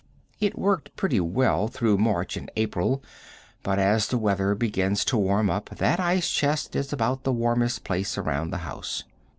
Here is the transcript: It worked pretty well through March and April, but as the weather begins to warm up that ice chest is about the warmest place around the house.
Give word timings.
It 0.39 0.57
worked 0.57 0.95
pretty 0.95 1.19
well 1.19 1.67
through 1.67 1.99
March 1.99 2.35
and 2.35 2.49
April, 2.55 3.03
but 3.61 3.77
as 3.77 4.07
the 4.07 4.17
weather 4.17 4.55
begins 4.55 5.05
to 5.05 5.15
warm 5.17 5.47
up 5.51 5.69
that 5.77 5.99
ice 5.99 6.31
chest 6.31 6.75
is 6.75 6.91
about 6.91 7.21
the 7.21 7.31
warmest 7.31 7.83
place 7.83 8.17
around 8.17 8.49
the 8.49 8.57
house. 8.65 9.03